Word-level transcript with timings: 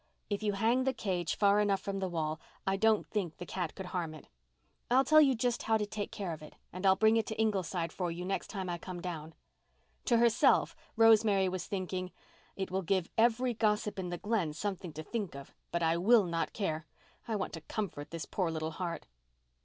"If 0.31 0.41
you 0.41 0.53
hang 0.53 0.85
the 0.85 0.95
cage 0.95 1.35
far 1.35 1.59
enough 1.59 1.79
from 1.79 1.99
the 1.99 2.09
wall 2.09 2.39
I 2.65 2.75
don't 2.75 3.05
think 3.11 3.37
the 3.37 3.45
cat 3.45 3.75
could 3.75 3.85
harm 3.85 4.15
it. 4.15 4.29
I'll 4.89 5.03
tell 5.03 5.21
you 5.21 5.35
just 5.35 5.61
how 5.61 5.77
to 5.77 5.85
take 5.85 6.11
care 6.11 6.33
of 6.33 6.41
it 6.41 6.55
and 6.73 6.87
I'll 6.87 6.95
bring 6.95 7.17
it 7.17 7.27
to 7.27 7.39
Ingleside 7.39 7.93
for 7.93 8.09
you 8.09 8.23
the 8.23 8.27
next 8.29 8.47
time 8.47 8.67
I 8.67 8.79
come 8.79 8.99
down." 8.99 9.35
To 10.05 10.17
herself, 10.17 10.75
Rosemary 10.95 11.47
was 11.49 11.67
thinking, 11.67 12.11
"It 12.55 12.71
will 12.71 12.81
give 12.81 13.11
every 13.15 13.53
gossip 13.53 13.99
in 13.99 14.09
the 14.09 14.17
Glen 14.17 14.53
something 14.53 14.91
to 14.93 15.03
talk 15.03 15.35
of, 15.35 15.53
but 15.71 15.83
I 15.83 15.97
will 15.97 16.23
not 16.25 16.51
care. 16.51 16.87
I 17.27 17.35
want 17.35 17.53
to 17.53 17.61
comfort 17.61 18.09
this 18.09 18.25
poor 18.25 18.49
little 18.49 18.71
heart." 18.71 19.05